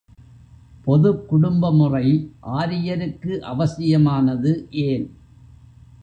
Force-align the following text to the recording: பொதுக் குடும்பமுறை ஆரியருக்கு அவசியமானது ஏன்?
பொதுக் 0.83 1.29
குடும்பமுறை 1.29 2.07
ஆரியருக்கு 2.53 3.39
அவசியமானது 3.39 4.51
ஏன்? 4.69 5.05